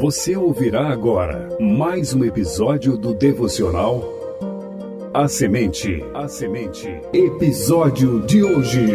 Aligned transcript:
Você 0.00 0.36
ouvirá 0.36 0.88
agora 0.88 1.48
mais 1.58 2.14
um 2.14 2.22
episódio 2.22 2.96
do 2.96 3.12
devocional 3.12 4.04
A 5.12 5.26
Semente. 5.26 6.04
A 6.14 6.28
Semente. 6.28 6.86
Episódio 7.12 8.24
de 8.24 8.44
hoje. 8.44 8.86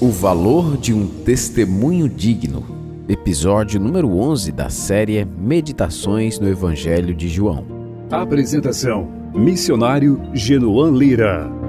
O 0.00 0.08
valor 0.08 0.78
de 0.78 0.94
um 0.94 1.06
testemunho 1.06 2.08
digno. 2.08 2.64
Episódio 3.06 3.78
número 3.78 4.08
11 4.08 4.52
da 4.52 4.70
série 4.70 5.22
Meditações 5.22 6.38
no 6.38 6.48
Evangelho 6.48 7.14
de 7.14 7.28
João. 7.28 7.66
Apresentação: 8.10 9.06
Missionário 9.34 10.18
Genoan 10.32 10.92
Lira. 10.92 11.63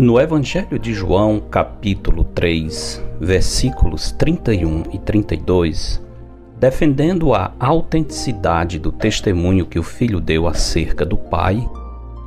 No 0.00 0.18
Evangelho 0.18 0.78
de 0.78 0.94
João, 0.94 1.38
capítulo 1.38 2.24
3, 2.24 3.04
versículos 3.20 4.10
31 4.10 4.84
e 4.94 4.98
32, 4.98 6.02
defendendo 6.58 7.34
a 7.34 7.52
autenticidade 7.60 8.78
do 8.78 8.90
testemunho 8.90 9.66
que 9.66 9.78
o 9.78 9.82
filho 9.82 10.18
deu 10.18 10.48
acerca 10.48 11.04
do 11.04 11.18
Pai, 11.18 11.68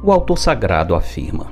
o 0.03 0.11
autor 0.11 0.37
sagrado 0.37 0.93
afirma: 0.93 1.47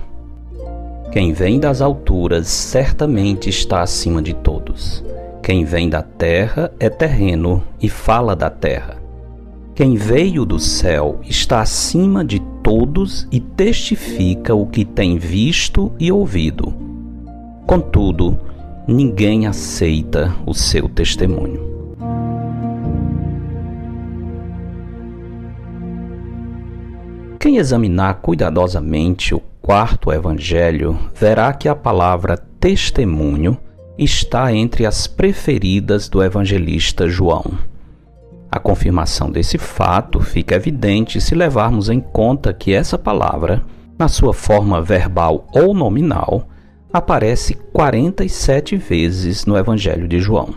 Quem 1.12 1.34
vem 1.34 1.60
das 1.60 1.82
alturas 1.82 2.48
certamente 2.50 3.50
está 3.50 3.82
acima 3.82 4.22
de 4.22 4.36
todos. 4.36 5.04
Quem 5.42 5.66
vem 5.66 5.90
da 5.90 6.04
terra 6.04 6.72
é 6.80 6.88
terreno 6.88 7.64
e 7.82 7.90
fala 7.90 8.36
da 8.36 8.52
terra. 8.52 9.01
Quem 9.74 9.96
veio 9.96 10.46
do 10.46 10.60
céu 10.60 11.22
está 11.24 11.62
acima 11.62 12.26
de 12.26 12.40
todos 12.62 13.26
e 13.32 13.40
testifica 13.40 14.54
o 14.54 14.68
que 14.68 14.84
tem 14.84 15.18
visto 15.18 15.94
e 15.98 16.12
ouvido. 16.12 16.74
Contudo, 17.66 18.38
ninguém 18.86 19.48
aceita 19.48 20.36
o 20.46 20.54
seu 20.54 20.90
testemunho. 20.90 21.72
Quem 27.40 27.58
examinar 27.58 28.16
cuidadosamente 28.16 29.34
o 29.34 29.42
quarto 29.62 30.12
evangelho 30.12 31.00
verá 31.16 31.54
que 31.54 31.70
a 31.70 31.76
palavra 31.76 32.38
testemunho 32.60 33.58
está 33.98 34.54
entre 34.54 34.86
as 34.86 35.08
preferidas 35.08 36.10
do 36.10 36.22
evangelista 36.22 37.08
João. 37.08 37.71
A 38.52 38.60
confirmação 38.60 39.32
desse 39.32 39.58
fato 39.58 40.20
fica 40.20 40.56
evidente 40.56 41.22
se 41.22 41.34
levarmos 41.34 41.90
em 41.90 42.02
conta 42.02 42.54
que 42.54 42.74
essa 42.74 42.98
palavra, 42.98 43.64
na 43.98 44.10
sua 44.10 44.34
forma 44.34 44.82
verbal 44.82 45.48
ou 45.54 45.74
nominal, 45.74 46.50
aparece 46.92 47.54
47 47.72 48.76
vezes 48.76 49.46
no 49.46 49.58
Evangelho 49.58 50.06
de 50.06 50.20
João. 50.20 50.54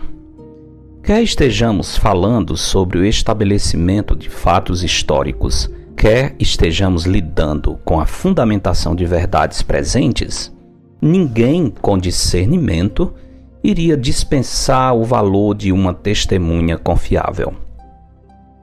Quer 1.04 1.22
estejamos 1.22 1.96
falando 1.96 2.56
sobre 2.56 2.98
o 2.98 3.04
estabelecimento 3.04 4.16
de 4.16 4.28
fatos 4.28 4.82
históricos, 4.82 5.70
quer 5.96 6.34
estejamos 6.40 7.04
lidando 7.04 7.78
com 7.84 8.00
a 8.00 8.06
fundamentação 8.06 8.96
de 8.96 9.04
verdades 9.06 9.62
presentes, 9.62 10.52
ninguém 11.00 11.70
com 11.70 11.96
discernimento 11.96 13.14
iria 13.62 13.96
dispensar 13.96 14.96
o 14.96 15.04
valor 15.04 15.54
de 15.54 15.70
uma 15.70 15.94
testemunha 15.94 16.76
confiável. 16.76 17.63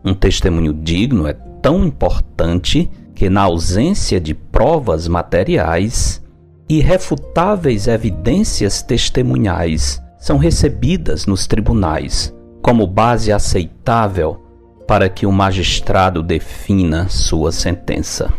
Um 0.03 0.13
testemunho 0.13 0.73
digno 0.73 1.27
é 1.27 1.33
tão 1.61 1.85
importante 1.85 2.89
que, 3.13 3.29
na 3.29 3.41
ausência 3.41 4.19
de 4.19 4.33
provas 4.33 5.07
materiais, 5.07 6.21
irrefutáveis 6.67 7.87
evidências 7.87 8.81
testemunhais 8.81 10.01
são 10.17 10.37
recebidas 10.37 11.25
nos 11.25 11.47
tribunais 11.47 12.33
como 12.61 12.85
base 12.85 13.31
aceitável 13.31 14.41
para 14.87 15.09
que 15.09 15.25
o 15.25 15.31
magistrado 15.31 16.21
defina 16.21 17.09
sua 17.09 17.51
sentença. 17.51 18.31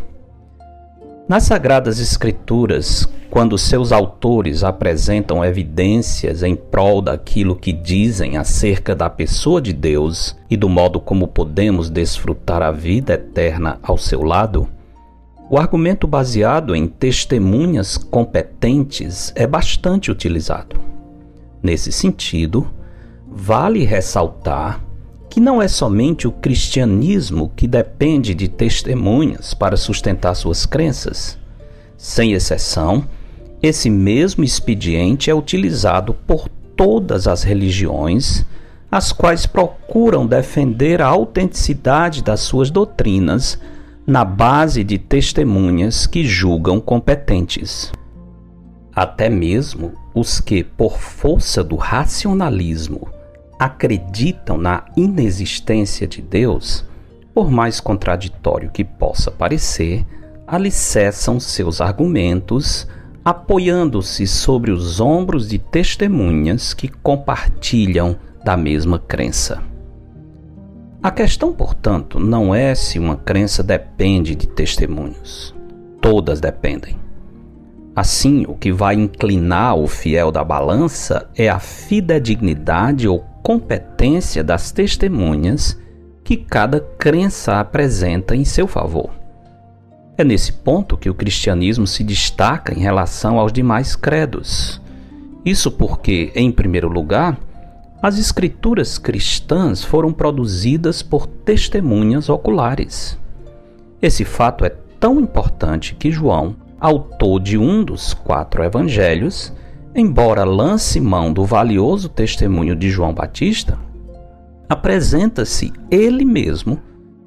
Nas 1.28 1.44
Sagradas 1.44 1.98
Escrituras, 1.98 3.08
quando 3.32 3.56
seus 3.56 3.92
autores 3.92 4.62
apresentam 4.62 5.42
evidências 5.42 6.42
em 6.42 6.54
prol 6.54 7.00
daquilo 7.00 7.56
que 7.56 7.72
dizem 7.72 8.36
acerca 8.36 8.94
da 8.94 9.08
pessoa 9.08 9.58
de 9.58 9.72
Deus 9.72 10.36
e 10.50 10.56
do 10.56 10.68
modo 10.68 11.00
como 11.00 11.26
podemos 11.26 11.88
desfrutar 11.88 12.60
a 12.60 12.70
vida 12.70 13.14
eterna 13.14 13.80
ao 13.82 13.96
seu 13.96 14.22
lado, 14.22 14.68
o 15.48 15.56
argumento 15.56 16.06
baseado 16.06 16.76
em 16.76 16.86
testemunhas 16.86 17.96
competentes 17.96 19.32
é 19.34 19.46
bastante 19.46 20.10
utilizado. 20.10 20.78
Nesse 21.62 21.90
sentido, 21.90 22.70
vale 23.26 23.82
ressaltar 23.82 24.84
que 25.30 25.40
não 25.40 25.62
é 25.62 25.68
somente 25.68 26.28
o 26.28 26.32
cristianismo 26.32 27.50
que 27.56 27.66
depende 27.66 28.34
de 28.34 28.46
testemunhas 28.46 29.54
para 29.54 29.78
sustentar 29.78 30.34
suas 30.34 30.66
crenças. 30.66 31.38
Sem 31.96 32.34
exceção, 32.34 33.06
esse 33.62 33.88
mesmo 33.88 34.42
expediente 34.42 35.30
é 35.30 35.34
utilizado 35.34 36.12
por 36.26 36.48
todas 36.76 37.28
as 37.28 37.44
religiões, 37.44 38.44
as 38.90 39.12
quais 39.12 39.46
procuram 39.46 40.26
defender 40.26 41.00
a 41.00 41.06
autenticidade 41.06 42.22
das 42.22 42.40
suas 42.40 42.70
doutrinas 42.70 43.58
na 44.04 44.24
base 44.24 44.82
de 44.82 44.98
testemunhas 44.98 46.06
que 46.08 46.24
julgam 46.24 46.80
competentes. 46.80 47.92
Até 48.94 49.30
mesmo 49.30 49.92
os 50.12 50.40
que, 50.40 50.64
por 50.64 50.98
força 50.98 51.62
do 51.62 51.76
racionalismo, 51.76 53.08
acreditam 53.58 54.58
na 54.58 54.84
inexistência 54.96 56.06
de 56.06 56.20
Deus, 56.20 56.84
por 57.32 57.50
mais 57.50 57.78
contraditório 57.78 58.70
que 58.70 58.84
possa 58.84 59.30
parecer, 59.30 60.04
alicerçam 60.46 61.38
seus 61.38 61.80
argumentos 61.80 62.86
apoiando-se 63.24 64.26
sobre 64.26 64.70
os 64.70 65.00
ombros 65.00 65.48
de 65.48 65.58
testemunhas 65.58 66.74
que 66.74 66.88
compartilham 66.88 68.16
da 68.44 68.56
mesma 68.56 68.98
crença. 68.98 69.62
A 71.02 71.10
questão, 71.10 71.52
portanto, 71.52 72.18
não 72.18 72.54
é 72.54 72.74
se 72.74 72.98
uma 72.98 73.16
crença 73.16 73.62
depende 73.62 74.34
de 74.34 74.46
testemunhos. 74.46 75.54
Todas 76.00 76.40
dependem. 76.40 76.96
Assim, 77.94 78.44
o 78.48 78.54
que 78.54 78.72
vai 78.72 78.94
inclinar 78.94 79.76
o 79.76 79.86
fiel 79.86 80.32
da 80.32 80.42
balança 80.42 81.28
é 81.36 81.48
a 81.48 81.58
fidedignidade 81.58 83.06
ou 83.06 83.20
competência 83.42 84.42
das 84.42 84.72
testemunhas 84.72 85.78
que 86.24 86.36
cada 86.36 86.80
crença 86.80 87.60
apresenta 87.60 88.34
em 88.34 88.44
seu 88.44 88.66
favor. 88.66 89.21
É 90.16 90.22
nesse 90.22 90.52
ponto 90.52 90.96
que 90.96 91.08
o 91.08 91.14
cristianismo 91.14 91.86
se 91.86 92.04
destaca 92.04 92.74
em 92.74 92.80
relação 92.80 93.38
aos 93.38 93.52
demais 93.52 93.96
credos. 93.96 94.80
Isso 95.44 95.70
porque, 95.70 96.30
em 96.34 96.52
primeiro 96.52 96.88
lugar, 96.88 97.38
as 98.02 98.18
escrituras 98.18 98.98
cristãs 98.98 99.82
foram 99.82 100.12
produzidas 100.12 101.02
por 101.02 101.26
testemunhas 101.26 102.28
oculares. 102.28 103.18
Esse 104.02 104.24
fato 104.24 104.64
é 104.64 104.70
tão 105.00 105.18
importante 105.18 105.94
que 105.94 106.10
João, 106.10 106.56
autor 106.78 107.40
de 107.40 107.56
um 107.56 107.82
dos 107.82 108.12
quatro 108.12 108.62
evangelhos, 108.62 109.52
embora 109.94 110.44
lance 110.44 111.00
mão 111.00 111.32
do 111.32 111.44
valioso 111.44 112.08
testemunho 112.08 112.76
de 112.76 112.90
João 112.90 113.14
Batista, 113.14 113.78
apresenta-se 114.68 115.72
ele 115.90 116.24
mesmo 116.24 116.78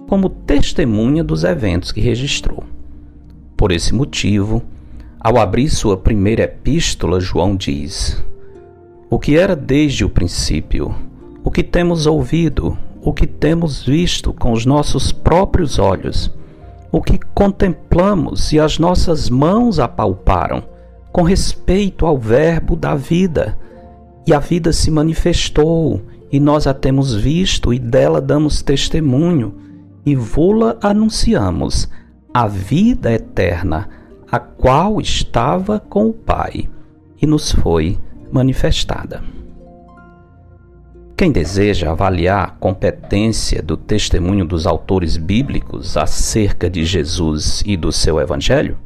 como 0.08 0.30
testemunha 0.30 1.24
dos 1.24 1.44
eventos 1.44 1.92
que 1.92 2.00
registrou. 2.00 2.75
Por 3.58 3.72
esse 3.72 3.94
motivo, 3.94 4.62
ao 5.20 5.38
abrir 5.38 5.70
sua 5.70 5.98
primeira 5.98 6.44
epístola, 6.44 7.20
João 7.20 7.56
diz: 7.56 8.24
O 9.10 9.18
que 9.18 9.38
era 9.38 9.56
desde 9.56 10.04
o 10.04 10.10
princípio, 10.10 10.94
o 11.44 11.50
que 11.50 11.64
temos 11.64 12.06
ouvido, 12.06 12.78
o 13.02 13.14
que 13.14 13.26
temos 13.26 13.84
visto 13.84 14.34
com 14.34 14.52
os 14.52 14.66
nossos 14.66 15.12
próprios 15.12 15.80
olhos, 15.80 16.32
o 16.92 17.02
que 17.02 17.20
contemplamos 17.34 18.52
e 18.52 18.60
as 18.60 18.78
nossas 18.78 19.30
mãos 19.30 19.80
apalparam 19.80 20.64
com 21.12 21.24
respeito 21.24 22.06
ao 22.06 22.18
Verbo 22.18 22.76
da 22.76 22.94
vida. 22.94 23.58
E 24.28 24.34
a 24.34 24.40
vida 24.40 24.74
se 24.74 24.92
manifestou, 24.92 26.02
e 26.30 26.42
nós 26.42 26.68
a 26.68 26.74
temos 26.74 27.14
visto, 27.14 27.74
e 27.74 27.80
dela 27.80 28.20
damos 28.20 28.62
testemunho, 28.62 29.56
e 30.06 30.14
vô-la 30.14 30.78
anunciamos, 30.82 31.90
a 32.36 32.48
vida 32.48 33.14
eterna, 33.14 33.88
a 34.30 34.38
qual 34.40 35.00
estava 35.00 35.80
com 35.80 36.10
o 36.10 36.14
Pai, 36.14 36.68
e 37.22 37.26
nos 37.26 37.54
foi 37.54 37.98
manifestada. 38.30 39.24
Quem 41.16 41.32
deseja 41.32 41.92
avaliar 41.92 42.44
a 42.44 42.52
competência 42.52 43.64
do 43.64 43.78
testemunho 43.78 44.44
dos 44.44 44.68
autores 44.68 45.16
bíblicos 45.16 45.96
acerca 45.96 46.70
de 46.70 46.84
Jesus 46.84 47.64
e 47.66 47.78
do 47.78 47.90
seu 47.90 48.20
Evangelho, 48.20 48.78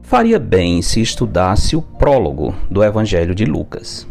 faria 0.00 0.38
bem 0.38 0.82
se 0.82 1.00
estudasse 1.00 1.74
o 1.74 1.82
prólogo 1.82 2.54
do 2.70 2.84
Evangelho 2.84 3.34
de 3.34 3.44
Lucas. 3.44 4.06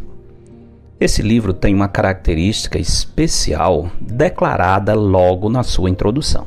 Esse 0.99 1.21
livro 1.21 1.53
tem 1.53 1.73
uma 1.73 1.87
característica 1.87 2.77
especial 2.77 3.89
declarada 4.01 4.93
logo 4.93 5.47
na 5.47 5.63
sua 5.63 5.89
introdução. 5.89 6.45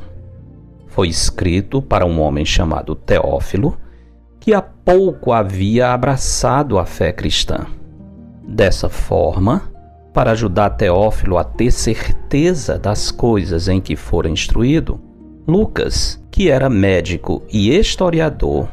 Foi 0.95 1.09
escrito 1.09 1.81
para 1.81 2.05
um 2.05 2.21
homem 2.21 2.45
chamado 2.45 2.95
Teófilo, 2.95 3.77
que 4.39 4.53
há 4.53 4.61
pouco 4.61 5.33
havia 5.33 5.91
abraçado 5.91 6.79
a 6.79 6.85
fé 6.85 7.11
cristã. 7.11 7.65
Dessa 8.47 8.87
forma, 8.87 9.69
para 10.13 10.31
ajudar 10.31 10.69
Teófilo 10.69 11.37
a 11.37 11.43
ter 11.43 11.69
certeza 11.69 12.79
das 12.79 13.11
coisas 13.11 13.67
em 13.67 13.81
que 13.81 13.97
fora 13.97 14.29
instruído, 14.29 14.97
Lucas, 15.45 16.23
que 16.31 16.49
era 16.49 16.69
médico 16.69 17.43
e 17.51 17.75
historiador, 17.77 18.69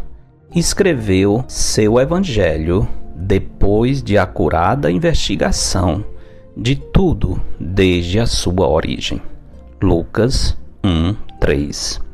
escreveu 0.55 1.45
seu 1.49 1.99
evangelho 1.99 2.87
depois 3.17 4.01
de 4.01 4.17
acurada 4.17 4.93
investigação 4.93 6.05
de 6.57 6.77
tudo 6.77 7.43
desde 7.59 8.21
a 8.21 8.27
sua 8.27 8.69
origem. 8.69 9.21
Lucas 9.83 10.57
1, 10.85 11.17
3. 11.41 12.12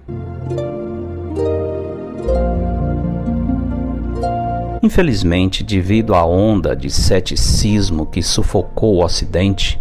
Infelizmente, 4.82 5.64
devido 5.64 6.14
à 6.14 6.25
onda 6.25 6.75
de 6.75 6.88
ceticismo 6.88 8.06
que 8.06 8.22
sufocou 8.22 8.96
o 8.96 9.04
Ocidente, 9.04 9.80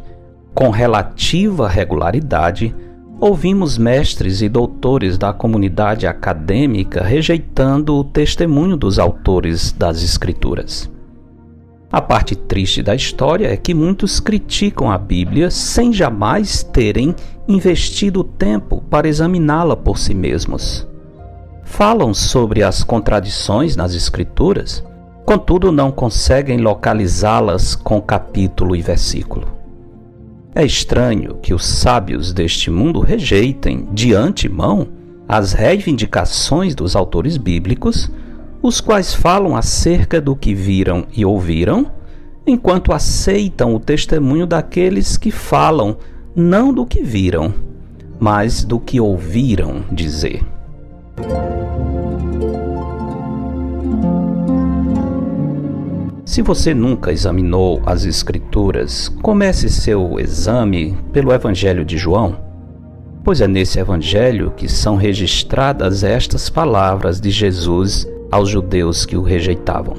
com 0.54 0.70
relativa 0.70 1.68
regularidade, 1.68 2.76
ouvimos 3.20 3.78
mestres 3.78 4.42
e 4.42 4.50
doutores 4.50 5.18
da 5.18 5.32
comunidade 5.32 6.08
acadêmica 6.08 7.04
rejeitando 7.04 7.96
o 7.96 8.04
testemunho 8.04 8.76
dos 8.76 8.98
autores 8.98 9.72
das 9.72 10.04
Escrituras. 10.04 10.90
A 11.92 12.02
parte 12.02 12.36
triste 12.36 12.84
da 12.84 12.94
história 12.94 13.48
é 13.48 13.56
que 13.56 13.74
muitos 13.74 14.20
criticam 14.20 14.92
a 14.92 14.98
Bíblia 14.98 15.50
sem 15.50 15.94
jamais 15.94 16.62
terem 16.64 17.16
investido 17.48 18.24
tempo 18.24 18.84
para 18.90 19.08
examiná-la 19.08 19.76
por 19.76 19.98
si 19.98 20.14
mesmos. 20.14 20.88
Falam 21.68 22.12
sobre 22.12 22.64
as 22.64 22.84
contradições 22.84 23.76
nas 23.76 23.94
Escrituras, 23.94 24.84
contudo 25.24 25.72
não 25.72 25.92
conseguem 25.92 26.58
localizá-las 26.58 27.76
com 27.76 28.02
capítulo 28.02 28.76
e 28.76 28.82
versículo. 28.82 29.48
É 30.56 30.66
estranho 30.66 31.36
que 31.36 31.54
os 31.54 31.64
sábios 31.64 32.34
deste 32.34 32.72
mundo 32.72 33.00
rejeitem, 33.00 33.88
de 33.92 34.16
antemão, 34.16 34.88
as 35.28 35.54
reivindicações 35.54 36.74
dos 36.74 36.96
autores 36.96 37.38
bíblicos 37.38 38.10
os 38.60 38.82
quais 38.82 39.14
falam 39.14 39.56
acerca 39.56 40.20
do 40.20 40.36
que 40.36 40.56
viram 40.56 41.06
e 41.16 41.24
ouviram, 41.24 41.92
enquanto 42.46 42.92
aceitam 42.92 43.76
o 43.76 43.80
testemunho 43.80 44.48
daqueles 44.48 45.16
que 45.16 45.30
falam 45.30 45.98
não 46.36 46.74
do 46.74 46.88
que 46.88 47.04
viram, 47.04 47.54
mas 48.20 48.64
do 48.64 48.80
que 48.80 49.00
ouviram 49.00 49.84
dizer. 49.92 50.44
Se 56.38 56.44
você 56.44 56.72
nunca 56.72 57.12
examinou 57.12 57.82
as 57.84 58.06
Escrituras, 58.06 59.10
comece 59.24 59.70
seu 59.70 60.20
exame 60.20 60.96
pelo 61.12 61.34
Evangelho 61.34 61.84
de 61.84 61.98
João, 61.98 62.38
pois 63.24 63.42
é 63.42 63.48
nesse 63.48 63.80
Evangelho 63.80 64.54
que 64.56 64.70
são 64.70 64.98
registradas 64.98 66.04
estas 66.04 66.48
palavras 66.48 67.20
de 67.20 67.32
Jesus 67.32 68.08
aos 68.32 68.50
judeus 68.50 69.04
que 69.04 69.18
o 69.18 69.24
rejeitavam. 69.24 69.96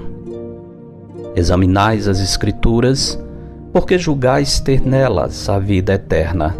Examinais 1.35 2.07
as 2.07 2.21
Escrituras, 2.21 3.21
porque 3.73 3.99
julgais 3.99 4.61
ter 4.61 4.81
nelas 4.81 5.49
a 5.49 5.59
vida 5.59 5.95
eterna, 5.95 6.57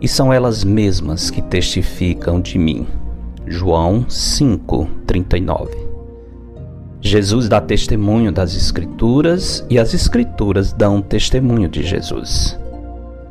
e 0.00 0.08
são 0.08 0.32
elas 0.32 0.64
mesmas 0.64 1.30
que 1.30 1.40
testificam 1.40 2.40
de 2.40 2.58
mim. 2.58 2.84
João 3.50 4.04
5:39. 4.08 5.76
Jesus 7.00 7.48
dá 7.48 7.60
testemunho 7.60 8.30
das 8.30 8.54
Escrituras 8.54 9.66
e 9.68 9.76
as 9.76 9.92
Escrituras 9.92 10.72
dão 10.72 11.02
testemunho 11.02 11.68
de 11.68 11.82
Jesus. 11.82 12.56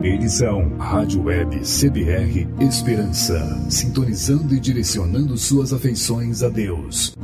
Eles 0.00 0.34
são 0.34 0.76
Rádio 0.78 1.24
Web 1.24 1.60
CBR 1.64 2.48
Esperança, 2.60 3.66
sintonizando 3.68 4.54
e 4.54 4.60
direcionando 4.60 5.36
suas 5.36 5.72
afeições 5.72 6.40
a 6.42 6.48
Deus. 6.48 7.16